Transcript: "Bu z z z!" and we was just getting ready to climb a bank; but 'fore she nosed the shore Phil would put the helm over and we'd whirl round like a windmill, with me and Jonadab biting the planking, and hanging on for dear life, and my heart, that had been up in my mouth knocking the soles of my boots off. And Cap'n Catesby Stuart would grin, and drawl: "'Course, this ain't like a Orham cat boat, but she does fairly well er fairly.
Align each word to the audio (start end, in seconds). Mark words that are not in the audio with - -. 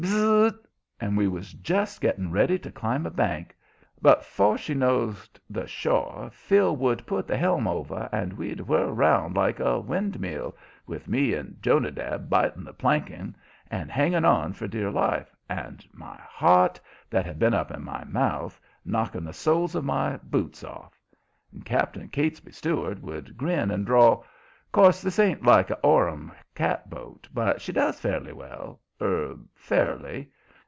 "Bu 0.01 0.07
z 0.49 0.53
z 0.55 0.55
z!" 0.55 0.67
and 0.99 1.15
we 1.15 1.27
was 1.27 1.53
just 1.53 2.01
getting 2.01 2.31
ready 2.31 2.57
to 2.57 2.71
climb 2.71 3.05
a 3.05 3.11
bank; 3.11 3.55
but 4.01 4.25
'fore 4.25 4.57
she 4.57 4.73
nosed 4.73 5.39
the 5.47 5.67
shore 5.67 6.27
Phil 6.33 6.75
would 6.75 7.05
put 7.05 7.27
the 7.27 7.37
helm 7.37 7.67
over 7.67 8.09
and 8.11 8.33
we'd 8.33 8.61
whirl 8.61 8.91
round 8.91 9.35
like 9.35 9.59
a 9.59 9.79
windmill, 9.79 10.57
with 10.87 11.07
me 11.07 11.35
and 11.35 11.61
Jonadab 11.61 12.31
biting 12.31 12.63
the 12.63 12.73
planking, 12.73 13.35
and 13.69 13.91
hanging 13.91 14.25
on 14.25 14.53
for 14.53 14.67
dear 14.67 14.89
life, 14.89 15.35
and 15.47 15.85
my 15.93 16.17
heart, 16.19 16.79
that 17.11 17.23
had 17.25 17.37
been 17.37 17.53
up 17.53 17.69
in 17.69 17.83
my 17.83 18.03
mouth 18.03 18.59
knocking 18.83 19.23
the 19.23 19.31
soles 19.33 19.75
of 19.75 19.85
my 19.85 20.17
boots 20.17 20.63
off. 20.63 20.99
And 21.53 21.63
Cap'n 21.63 22.09
Catesby 22.09 22.51
Stuart 22.51 23.03
would 23.03 23.37
grin, 23.37 23.69
and 23.69 23.85
drawl: 23.85 24.25
"'Course, 24.71 24.99
this 25.03 25.19
ain't 25.19 25.43
like 25.43 25.69
a 25.69 25.79
Orham 25.81 26.31
cat 26.55 26.89
boat, 26.89 27.27
but 27.31 27.61
she 27.61 27.71
does 27.71 27.99
fairly 27.99 28.33
well 28.33 28.79
er 29.03 29.35
fairly. 29.55 30.29